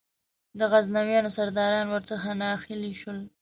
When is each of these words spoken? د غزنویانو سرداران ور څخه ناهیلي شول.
د 0.59 0.59
غزنویانو 0.71 1.29
سرداران 1.37 1.85
ور 1.89 2.03
څخه 2.09 2.27
ناهیلي 2.41 2.93
شول. 3.01 3.19